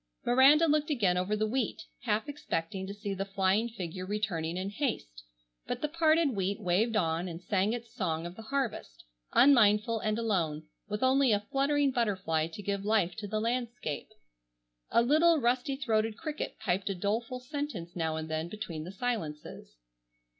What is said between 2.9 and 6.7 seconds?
see the flying figure returning in haste, but the parted wheat